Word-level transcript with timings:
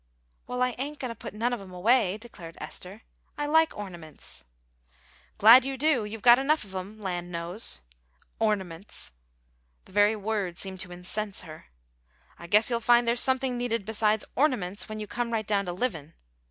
"Well, 0.47 0.63
I 0.63 0.73
ain't 0.79 0.97
goin' 0.97 1.09
to 1.09 1.15
put 1.15 1.35
none 1.35 1.53
of 1.53 1.61
'em 1.61 1.71
away," 1.71 2.17
declared 2.17 2.57
Esther. 2.59 3.03
"I 3.37 3.45
like 3.45 3.77
ornaments." 3.77 4.43
"Glad 5.37 5.63
you 5.63 5.77
do; 5.77 6.05
you've 6.05 6.23
got 6.23 6.39
enough 6.39 6.63
of 6.63 6.73
'em, 6.73 6.99
land 6.99 7.31
knows. 7.31 7.81
Ornaments!" 8.39 9.11
The 9.85 9.91
very 9.91 10.15
word 10.15 10.57
seemed 10.57 10.79
to 10.79 10.91
incense 10.91 11.41
her. 11.41 11.67
"I 12.39 12.47
guess 12.47 12.67
you'll 12.67 12.79
find 12.79 13.07
there's 13.07 13.21
something 13.21 13.59
needed 13.59 13.85
besides 13.85 14.25
ornaments 14.35 14.89
when 14.89 14.99
you 14.99 15.05
come 15.05 15.29
right 15.31 15.45
down 15.45 15.67
to 15.67 15.71
livin'. 15.73 16.15